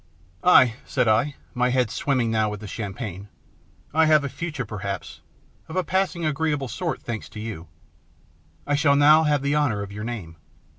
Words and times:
"Ay," 0.43 0.77
said 0.83 1.07
I, 1.07 1.35
my 1.53 1.69
head 1.69 1.91
swimming 1.91 2.31
now 2.31 2.49
with 2.49 2.67
champagne;" 2.67 3.27
I 3.93 4.07
have 4.07 4.23
a 4.23 4.29
future 4.29 4.65
perhaps 4.65 5.21
of 5.67 5.75
a 5.75 5.83
pass 5.83 6.15
ing 6.15 6.25
agreeable 6.25 6.67
sort, 6.69 7.03
thanks 7.03 7.29
to 7.29 7.39
you. 7.39 7.67
I 8.65 8.73
shall 8.73 8.95
now 8.95 9.25
have 9.25 9.43
the 9.43 9.55
honour 9.55 9.83
of 9.83 9.91
your 9.91 10.03
name. 10.03 10.37